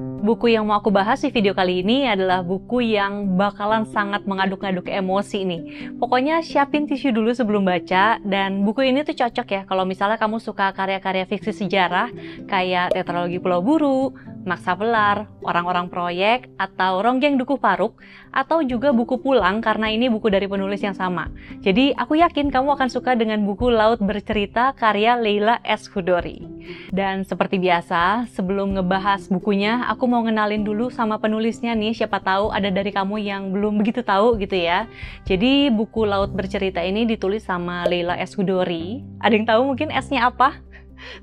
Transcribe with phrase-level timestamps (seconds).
[0.00, 4.88] Buku yang mau aku bahas di video kali ini adalah buku yang bakalan sangat mengaduk-aduk
[4.88, 5.62] emosi nih.
[6.00, 10.40] Pokoknya siapin tisu dulu sebelum baca dan buku ini tuh cocok ya kalau misalnya kamu
[10.40, 12.08] suka karya-karya fiksi sejarah
[12.48, 17.98] kayak Tetralogi Pulau Buru, Maksa Pelar, Orang-orang Proyek, atau Ronggeng Dukuh Paruk,
[18.32, 21.28] atau juga buku Pulang karena ini buku dari penulis yang sama.
[21.60, 25.86] Jadi aku yakin kamu akan suka dengan buku Laut Bercerita karya Leila S.
[25.92, 26.42] Hudori.
[26.90, 32.50] Dan seperti biasa, sebelum ngebahas bukunya, aku mau ngenalin dulu sama penulisnya nih, siapa tahu
[32.50, 34.88] ada dari kamu yang belum begitu tahu gitu ya.
[35.28, 38.34] Jadi buku Laut Bercerita ini ditulis sama Leila S.
[38.34, 39.04] Hudori.
[39.20, 40.58] Ada yang tahu mungkin S-nya apa?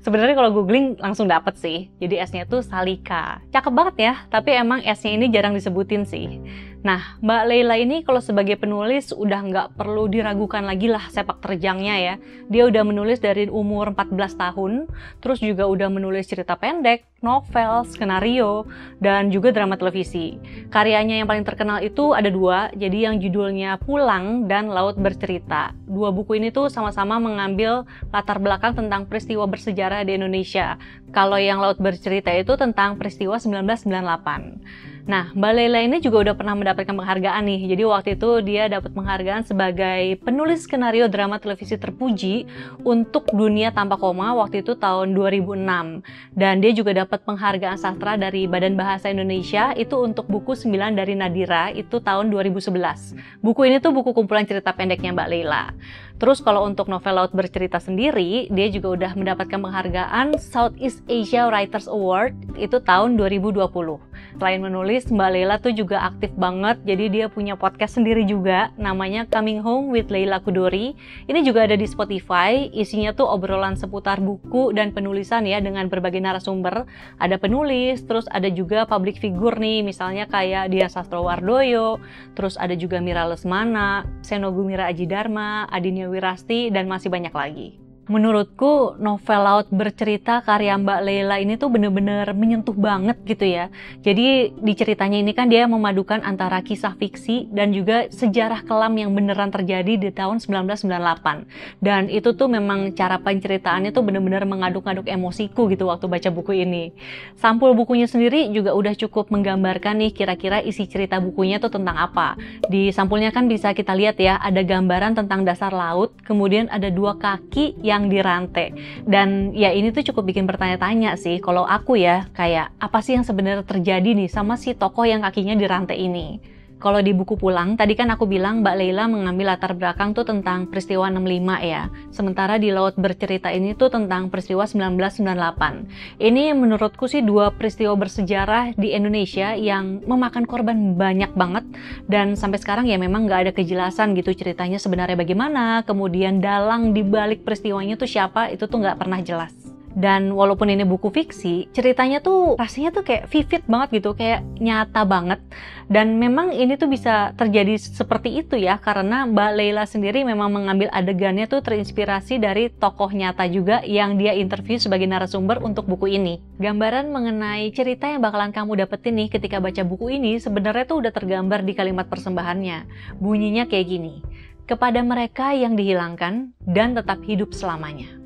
[0.00, 1.92] Sebenarnya kalau googling langsung dapet sih.
[1.98, 3.40] Jadi S-nya tuh Salika.
[3.52, 6.40] Cakep banget ya, tapi emang S-nya ini jarang disebutin sih.
[6.80, 11.96] Nah, Mbak Leila ini kalau sebagai penulis udah nggak perlu diragukan lagi lah sepak terjangnya
[12.00, 12.14] ya.
[12.48, 14.88] Dia udah menulis dari umur 14 tahun,
[15.20, 18.64] terus juga udah menulis cerita pendek, novel, skenario,
[18.96, 20.40] dan juga drama televisi.
[20.72, 25.76] Karyanya yang paling terkenal itu ada dua, jadi yang judulnya Pulang dan Laut Bercerita.
[25.84, 30.80] Dua buku ini tuh sama-sama mengambil latar belakang tentang peristiwa bersejarah di Indonesia.
[31.12, 34.99] Kalau yang Laut Bercerita itu tentang peristiwa 1998.
[35.08, 37.60] Nah, Mbak Leila ini juga udah pernah mendapatkan penghargaan nih.
[37.72, 42.44] Jadi waktu itu dia dapat penghargaan sebagai penulis skenario drama televisi terpuji
[42.84, 46.04] untuk Dunia Tanpa Koma waktu itu tahun 2006.
[46.36, 51.16] Dan dia juga dapat penghargaan sastra dari Badan Bahasa Indonesia itu untuk buku 9 dari
[51.16, 53.40] Nadira itu tahun 2011.
[53.40, 55.72] Buku ini tuh buku kumpulan cerita pendeknya Mbak Leila.
[56.20, 61.88] Terus kalau untuk novel Laut Bercerita sendiri, dia juga udah mendapatkan penghargaan Southeast Asia Writers
[61.88, 64.09] Award itu tahun 2020.
[64.40, 69.28] Selain menulis, Mbak Leila tuh juga aktif banget, jadi dia punya podcast sendiri juga, namanya
[69.28, 70.96] Coming Home with Leila Kudori.
[71.28, 76.24] Ini juga ada di Spotify, isinya tuh obrolan seputar buku dan penulisan ya, dengan berbagai
[76.24, 76.88] narasumber.
[77.20, 82.00] Ada penulis, terus ada juga public figure nih, misalnya kayak Dian Sastrowardoyo,
[82.32, 87.89] terus ada juga Mira Lesmana, Senogumira Aji Dharma, Adinia Wirasti, dan masih banyak lagi.
[88.10, 93.70] Menurutku novel Laut Bercerita karya Mbak Leila ini tuh bener-bener menyentuh banget gitu ya.
[94.02, 99.14] Jadi di ceritanya ini kan dia memadukan antara kisah fiksi dan juga sejarah kelam yang
[99.14, 101.78] beneran terjadi di tahun 1998.
[101.78, 106.90] Dan itu tuh memang cara penceritaannya tuh bener-bener mengaduk-aduk emosiku gitu waktu baca buku ini.
[107.38, 112.34] Sampul bukunya sendiri juga udah cukup menggambarkan nih kira-kira isi cerita bukunya tuh tentang apa.
[112.66, 117.14] Di sampulnya kan bisa kita lihat ya, ada gambaran tentang dasar laut, kemudian ada dua
[117.14, 118.72] kaki yang yang dirantai.
[119.04, 123.24] Dan ya ini tuh cukup bikin bertanya-tanya sih kalau aku ya kayak apa sih yang
[123.28, 126.40] sebenarnya terjadi nih sama si tokoh yang kakinya dirantai ini.
[126.80, 130.64] Kalau di buku pulang, tadi kan aku bilang Mbak Leila mengambil latar belakang tuh tentang
[130.64, 131.92] peristiwa 65 ya.
[132.08, 136.16] Sementara di Laut Bercerita ini tuh tentang peristiwa 1998.
[136.16, 141.68] Ini menurutku sih dua peristiwa bersejarah di Indonesia yang memakan korban banyak banget.
[142.08, 145.84] Dan sampai sekarang ya memang nggak ada kejelasan gitu ceritanya sebenarnya bagaimana.
[145.84, 149.69] Kemudian dalang di balik peristiwanya tuh siapa, itu tuh nggak pernah jelas.
[149.90, 155.02] Dan walaupun ini buku fiksi, ceritanya tuh rasanya tuh kayak vivid banget gitu, kayak nyata
[155.02, 155.42] banget.
[155.90, 160.86] Dan memang ini tuh bisa terjadi seperti itu ya, karena Mbak Leila sendiri memang mengambil
[160.94, 166.38] adegannya tuh terinspirasi dari tokoh nyata juga yang dia interview sebagai narasumber untuk buku ini.
[166.62, 171.10] Gambaran mengenai cerita yang bakalan kamu dapetin nih ketika baca buku ini sebenarnya tuh udah
[171.10, 172.86] tergambar di kalimat persembahannya.
[173.18, 174.22] Bunyinya kayak gini,
[174.70, 178.19] kepada mereka yang dihilangkan dan tetap hidup selamanya.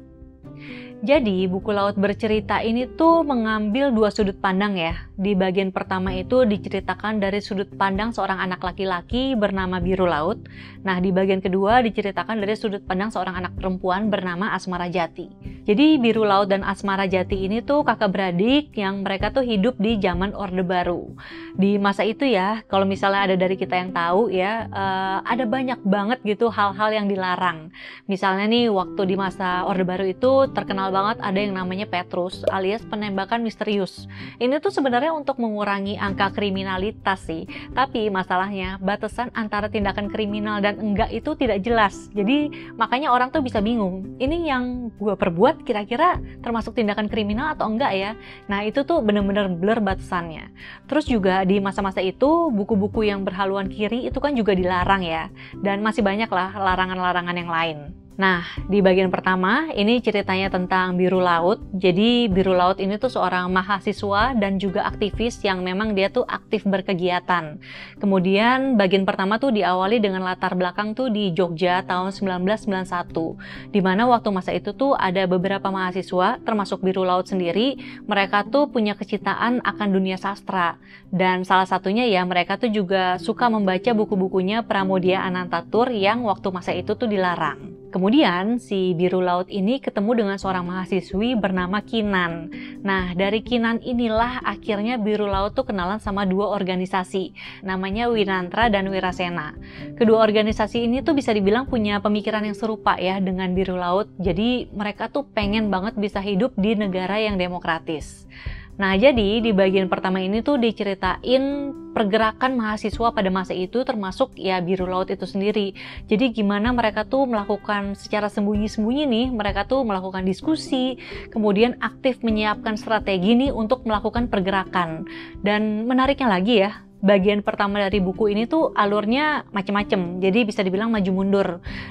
[1.05, 5.05] Jadi, buku Laut Bercerita ini tuh mengambil dua sudut pandang ya.
[5.21, 10.41] Di bagian pertama itu diceritakan dari sudut pandang seorang anak laki-laki bernama Biru Laut.
[10.81, 15.29] Nah, di bagian kedua diceritakan dari sudut pandang seorang anak perempuan bernama Asmara Jati.
[15.69, 20.01] Jadi, Biru Laut dan Asmara Jati ini tuh kakak beradik yang mereka tuh hidup di
[20.01, 21.13] zaman Orde Baru.
[21.53, 25.85] Di masa itu ya, kalau misalnya ada dari kita yang tahu ya, uh, ada banyak
[25.85, 27.69] banget gitu hal-hal yang dilarang.
[28.09, 32.87] Misalnya nih, waktu di masa Orde Baru itu terkenal banget ada yang namanya Petrus alias
[32.87, 34.07] penembakan misterius.
[34.39, 37.51] Ini tuh sebenarnya untuk mengurangi angka kriminalitas sih.
[37.75, 42.07] Tapi masalahnya batasan antara tindakan kriminal dan enggak itu tidak jelas.
[42.15, 44.15] Jadi makanya orang tuh bisa bingung.
[44.23, 48.11] Ini yang gue perbuat kira-kira termasuk tindakan kriminal atau enggak ya?
[48.47, 50.55] Nah itu tuh bener-bener blur batasannya.
[50.87, 55.27] Terus juga di masa-masa itu buku-buku yang berhaluan kiri itu kan juga dilarang ya.
[55.59, 58.04] Dan masih banyak lah larangan-larangan yang lain.
[58.15, 61.59] Nah, di bagian pertama ini ceritanya tentang Biru Laut.
[61.75, 66.63] Jadi Biru Laut ini tuh seorang mahasiswa dan juga aktivis yang memang dia tuh aktif
[66.63, 67.59] berkegiatan.
[67.99, 73.75] Kemudian bagian pertama tuh diawali dengan latar belakang tuh di Jogja tahun 1991.
[73.75, 78.71] Di mana waktu masa itu tuh ada beberapa mahasiswa termasuk Biru Laut sendiri, mereka tuh
[78.71, 80.79] punya kecintaan akan dunia sastra.
[81.11, 86.71] Dan salah satunya ya mereka tuh juga suka membaca buku-bukunya Pramudia Anantatur yang waktu masa
[86.71, 87.84] itu tuh dilarang.
[87.95, 92.51] Kemudian si biru laut ini ketemu dengan seorang mahasiswi bernama Kinan.
[92.83, 97.31] Nah dari Kinan inilah akhirnya biru laut tuh kenalan sama dua organisasi,
[97.63, 99.55] namanya Winantra dan Wirasena.
[99.95, 104.11] Kedua organisasi ini tuh bisa dibilang punya pemikiran yang serupa ya dengan biru laut.
[104.19, 108.27] Jadi mereka tuh pengen banget bisa hidup di negara yang demokratis.
[108.75, 114.59] Nah, jadi di bagian pertama ini tuh diceritain pergerakan mahasiswa pada masa itu termasuk ya
[114.59, 115.73] biru laut itu sendiri.
[116.11, 120.99] Jadi gimana mereka tuh melakukan secara sembunyi-sembunyi nih, mereka tuh melakukan diskusi,
[121.31, 125.07] kemudian aktif menyiapkan strategi nih untuk melakukan pergerakan.
[125.41, 130.25] Dan menariknya lagi ya, bagian pertama dari buku ini tuh alurnya macem-macem.
[130.25, 131.49] Jadi bisa dibilang maju mundur.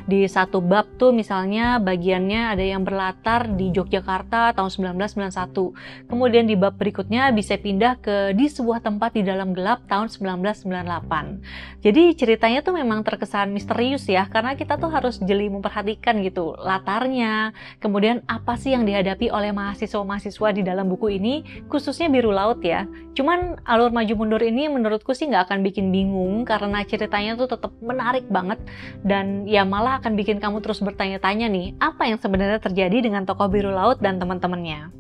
[0.09, 6.09] Di satu bab tuh misalnya bagiannya ada yang berlatar di Yogyakarta tahun 1991.
[6.09, 11.85] Kemudian di bab berikutnya bisa pindah ke di sebuah tempat di dalam gelap tahun 1998.
[11.85, 17.53] Jadi ceritanya tuh memang terkesan misterius ya karena kita tuh harus jeli memperhatikan gitu latarnya.
[17.77, 22.89] Kemudian apa sih yang dihadapi oleh mahasiswa-mahasiswa di dalam buku ini khususnya biru laut ya.
[23.13, 27.51] Cuman alur maju mundur ini menurut menurutku sih nggak akan bikin bingung karena ceritanya tuh
[27.51, 28.55] tetap menarik banget
[29.03, 33.51] dan ya malah akan bikin kamu terus bertanya-tanya nih apa yang sebenarnya terjadi dengan tokoh
[33.51, 34.95] biru laut dan teman-temannya.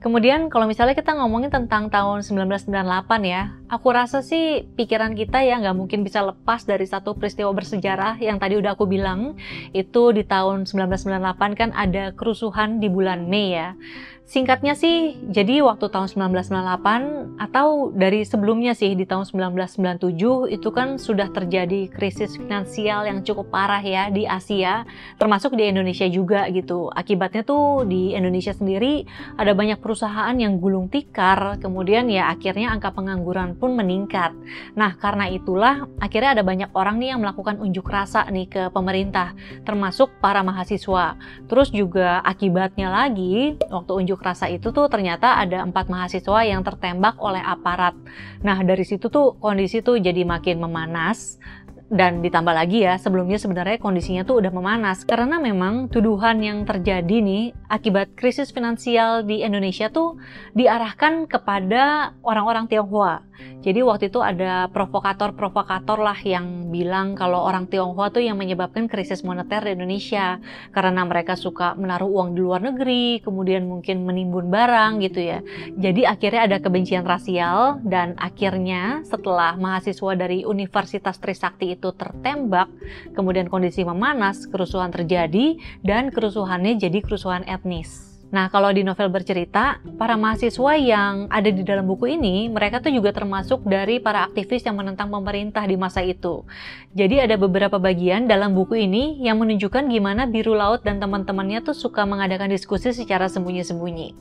[0.00, 2.72] Kemudian kalau misalnya kita ngomongin tentang tahun 1998
[3.20, 8.16] ya, aku rasa sih pikiran kita ya nggak mungkin bisa lepas dari satu peristiwa bersejarah
[8.16, 9.36] yang tadi udah aku bilang,
[9.76, 13.76] itu di tahun 1998 kan ada kerusuhan di bulan Mei ya.
[14.30, 21.02] Singkatnya sih, jadi waktu tahun 1998 atau dari sebelumnya sih di tahun 1997 itu kan
[21.02, 24.86] sudah terjadi krisis finansial yang cukup parah ya di Asia,
[25.18, 26.94] termasuk di Indonesia juga gitu.
[26.94, 29.02] Akibatnya tuh di Indonesia sendiri
[29.34, 34.30] ada banyak perusahaan yang gulung tikar, kemudian ya akhirnya angka pengangguran pun meningkat.
[34.78, 39.34] Nah, karena itulah akhirnya ada banyak orang nih yang melakukan unjuk rasa nih ke pemerintah,
[39.66, 41.18] termasuk para mahasiswa.
[41.50, 46.60] Terus juga akibatnya lagi waktu unjuk unjuk rasa itu tuh ternyata ada empat mahasiswa yang
[46.60, 47.96] tertembak oleh aparat.
[48.44, 51.40] Nah dari situ tuh kondisi tuh jadi makin memanas
[51.88, 57.16] dan ditambah lagi ya sebelumnya sebenarnya kondisinya tuh udah memanas karena memang tuduhan yang terjadi
[57.18, 60.20] nih akibat krisis finansial di Indonesia tuh
[60.54, 63.26] diarahkan kepada orang-orang Tionghoa
[63.60, 69.20] jadi waktu itu ada provokator-provokator lah yang bilang kalau orang Tionghoa tuh yang menyebabkan krisis
[69.20, 70.40] moneter di Indonesia
[70.72, 75.44] karena mereka suka menaruh uang di luar negeri, kemudian mungkin menimbun barang gitu ya.
[75.76, 82.72] Jadi akhirnya ada kebencian rasial dan akhirnya setelah mahasiswa dari Universitas Trisakti itu tertembak,
[83.12, 88.09] kemudian kondisi memanas, kerusuhan terjadi dan kerusuhannya jadi kerusuhan etnis.
[88.30, 92.94] Nah, kalau di novel bercerita, para mahasiswa yang ada di dalam buku ini, mereka tuh
[92.94, 96.46] juga termasuk dari para aktivis yang menentang pemerintah di masa itu.
[96.94, 101.74] Jadi ada beberapa bagian dalam buku ini yang menunjukkan gimana Biru Laut dan teman-temannya tuh
[101.74, 104.14] suka mengadakan diskusi secara sembunyi-sembunyi.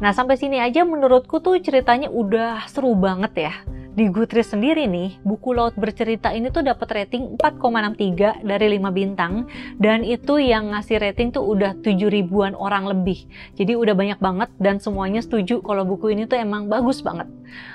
[0.00, 3.54] Nah, sampai sini aja menurutku tuh ceritanya udah seru banget ya
[3.90, 9.50] di Goodreads sendiri nih, buku Laut Bercerita ini tuh dapat rating 4,63 dari 5 bintang
[9.82, 13.26] dan itu yang ngasih rating tuh udah 7 ribuan orang lebih.
[13.58, 17.26] Jadi udah banyak banget dan semuanya setuju kalau buku ini tuh emang bagus banget.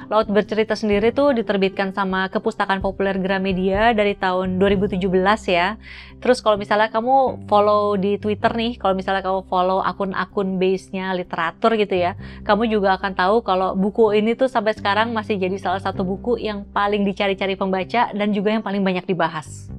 [0.08, 5.04] Laut Bercerita sendiri tuh diterbitkan sama Kepustakaan Populer Gramedia dari tahun 2017
[5.52, 5.76] ya.
[6.24, 11.76] Terus kalau misalnya kamu follow di Twitter nih, kalau misalnya kamu follow akun-akun base-nya literatur
[11.76, 12.16] gitu ya,
[12.48, 16.38] kamu juga akan tahu kalau buku ini tuh sampai sekarang masih jadi salah satu buku
[16.38, 19.74] yang paling dicari-cari pembaca dan juga yang paling banyak dibahas.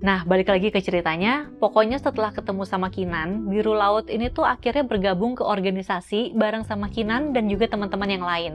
[0.00, 4.80] Nah, balik lagi ke ceritanya, pokoknya setelah ketemu sama Kinan, Biru Laut ini tuh akhirnya
[4.80, 8.54] bergabung ke organisasi bareng sama Kinan dan juga teman-teman yang lain.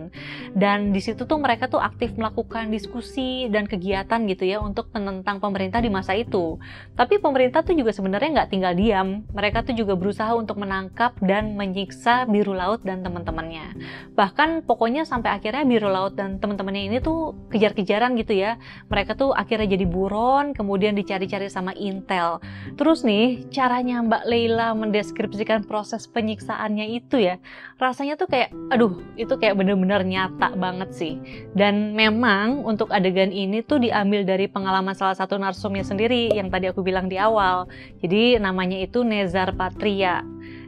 [0.57, 5.37] Dan di situ tuh mereka tuh aktif melakukan diskusi dan kegiatan gitu ya untuk menentang
[5.37, 6.57] pemerintah di masa itu.
[6.97, 9.21] Tapi pemerintah tuh juga sebenarnya nggak tinggal diam.
[9.29, 13.77] Mereka tuh juga berusaha untuk menangkap dan menyiksa Biru Laut dan teman-temannya.
[14.17, 18.57] Bahkan pokoknya sampai akhirnya Biru Laut dan teman-temannya ini tuh kejar-kejaran gitu ya.
[18.89, 22.39] Mereka tuh akhirnya jadi buron, kemudian dicari dicari sama Intel.
[22.79, 27.35] Terus nih, caranya Mbak Leila mendeskripsikan proses penyiksaannya itu ya,
[27.75, 31.19] rasanya tuh kayak, aduh, itu kayak bener-bener nyata banget sih.
[31.51, 36.71] Dan memang untuk adegan ini tuh diambil dari pengalaman salah satu narsumnya sendiri yang tadi
[36.71, 37.67] aku bilang di awal.
[37.99, 40.23] Jadi namanya itu Nezar Patria.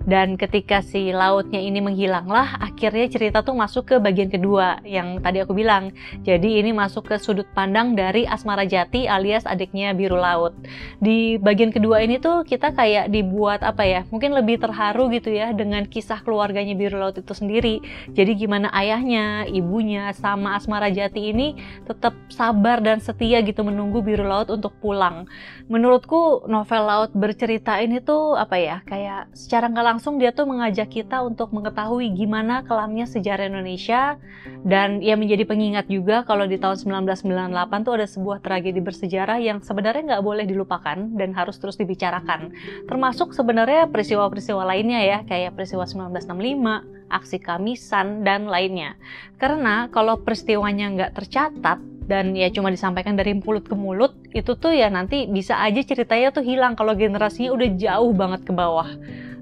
[0.08, 5.44] Dan ketika si lautnya ini menghilanglah, akhirnya cerita tuh masuk ke bagian kedua yang tadi
[5.44, 5.92] aku bilang.
[6.24, 10.56] Jadi ini masuk ke sudut pandang dari Asmara Jati alias adiknya Biru Laut.
[11.04, 15.52] Di bagian kedua ini tuh kita kayak dibuat apa ya, mungkin lebih terharu gitu ya
[15.52, 17.84] dengan kisah keluarganya Biru Laut itu sendiri.
[18.16, 24.24] Jadi gimana ayahnya, ibunya, sama Asmara Jati ini tetap sabar dan setia gitu menunggu Biru
[24.24, 25.28] Laut untuk pulang.
[25.68, 30.90] Menurutku novel Laut bercerita ini tuh apa ya, kayak secara nggak langsung dia tuh mengajak
[30.90, 34.16] kita untuk mengetahui gimana kelamnya sejarah Indonesia
[34.64, 39.60] dan ya menjadi pengingat juga kalau di tahun 1998 tuh ada sebuah tragedi bersejarah yang
[39.62, 42.54] sebenarnya nggak boleh dilupakan dan harus terus dibicarakan.
[42.88, 48.96] Termasuk sebenarnya peristiwa-peristiwa lainnya ya, kayak peristiwa 1965, aksi Kamisan, dan lainnya.
[49.40, 54.72] Karena kalau peristiwanya nggak tercatat, dan ya cuma disampaikan dari mulut ke mulut, itu tuh
[54.72, 58.88] ya nanti bisa aja ceritanya tuh hilang kalau generasinya udah jauh banget ke bawah.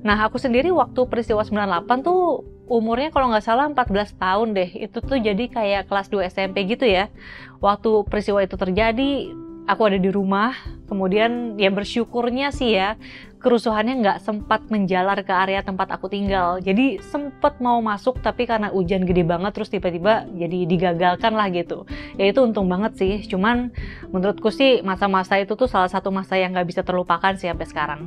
[0.06, 4.70] Nah, aku sendiri waktu peristiwa 98 tuh umurnya kalau nggak salah 14 tahun deh.
[4.86, 7.10] Itu tuh jadi kayak kelas 2 SMP gitu ya.
[7.58, 9.34] Waktu peristiwa itu terjadi,
[9.66, 10.54] aku ada di rumah.
[10.86, 13.02] Kemudian ya bersyukurnya sih ya,
[13.42, 16.62] kerusuhannya nggak sempat menjalar ke area tempat aku tinggal.
[16.62, 21.90] Jadi sempat mau masuk tapi karena hujan gede banget terus tiba-tiba jadi digagalkan lah gitu.
[22.22, 23.26] Ya itu untung banget sih.
[23.26, 23.74] Cuman
[24.14, 28.02] menurutku sih masa-masa itu tuh salah satu masa yang nggak bisa terlupakan sih sampai sekarang.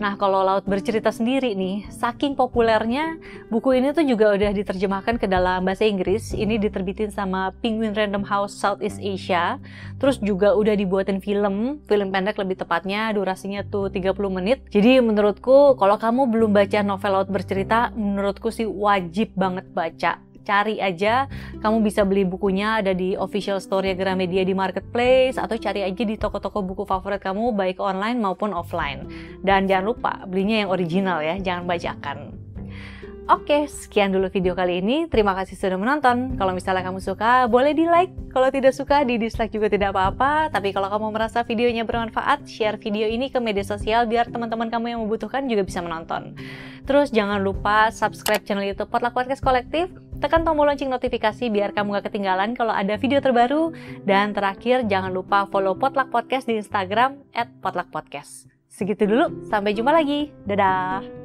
[0.00, 3.20] Nah, kalau Laut bercerita sendiri nih, saking populernya,
[3.52, 6.32] buku ini tuh juga udah diterjemahkan ke dalam bahasa Inggris.
[6.32, 9.60] Ini diterbitin sama Penguin Random House Southeast Asia.
[10.00, 14.64] Terus juga udah dibuatin film, film pendek lebih tepatnya, durasinya tuh 30 menit.
[14.72, 20.78] Jadi menurutku, kalau kamu belum baca novel Laut bercerita, menurutku sih wajib banget baca cari
[20.82, 21.26] aja
[21.62, 26.18] kamu bisa beli bukunya ada di official store Gramedia di marketplace atau cari aja di
[26.18, 29.06] toko-toko buku favorit kamu baik online maupun offline
[29.40, 32.42] dan jangan lupa belinya yang original ya jangan bajakan
[33.30, 35.06] Oke, sekian dulu video kali ini.
[35.06, 36.34] Terima kasih sudah menonton.
[36.34, 38.10] Kalau misalnya kamu suka, boleh di like.
[38.34, 40.50] Kalau tidak suka, di dislike juga tidak apa-apa.
[40.50, 44.86] Tapi kalau kamu merasa videonya bermanfaat, share video ini ke media sosial biar teman-teman kamu
[44.98, 46.34] yang membutuhkan juga bisa menonton.
[46.82, 49.86] Terus jangan lupa subscribe channel YouTube Potluck Podcast Kolektif
[50.22, 53.74] tekan tombol lonceng notifikasi biar kamu gak ketinggalan kalau ada video terbaru.
[54.06, 57.50] Dan terakhir, jangan lupa follow Potluck Podcast di Instagram at.
[58.72, 60.30] Segitu dulu, sampai jumpa lagi.
[60.46, 61.21] Dadah!